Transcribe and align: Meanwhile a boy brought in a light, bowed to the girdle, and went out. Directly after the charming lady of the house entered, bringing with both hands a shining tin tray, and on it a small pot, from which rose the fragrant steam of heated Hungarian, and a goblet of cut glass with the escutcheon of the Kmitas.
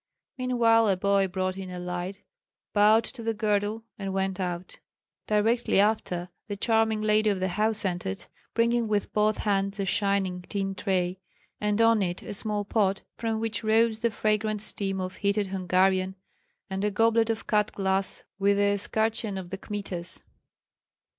Meanwhile 0.35 0.87
a 0.87 0.97
boy 0.97 1.27
brought 1.27 1.55
in 1.57 1.69
a 1.69 1.77
light, 1.77 2.23
bowed 2.73 3.03
to 3.03 3.21
the 3.21 3.35
girdle, 3.35 3.83
and 3.99 4.15
went 4.15 4.39
out. 4.39 4.79
Directly 5.27 5.79
after 5.79 6.29
the 6.47 6.57
charming 6.57 7.03
lady 7.03 7.29
of 7.29 7.39
the 7.39 7.49
house 7.49 7.85
entered, 7.85 8.25
bringing 8.55 8.87
with 8.87 9.13
both 9.13 9.37
hands 9.37 9.79
a 9.79 9.85
shining 9.85 10.41
tin 10.49 10.73
tray, 10.73 11.19
and 11.59 11.79
on 11.83 12.01
it 12.01 12.23
a 12.23 12.33
small 12.33 12.65
pot, 12.65 13.03
from 13.15 13.39
which 13.39 13.63
rose 13.63 13.99
the 13.99 14.09
fragrant 14.09 14.63
steam 14.63 14.99
of 14.99 15.17
heated 15.17 15.45
Hungarian, 15.45 16.15
and 16.67 16.83
a 16.83 16.89
goblet 16.89 17.29
of 17.29 17.45
cut 17.45 17.71
glass 17.71 18.23
with 18.39 18.57
the 18.57 18.73
escutcheon 18.73 19.37
of 19.37 19.51
the 19.51 19.57
Kmitas. 19.59 20.23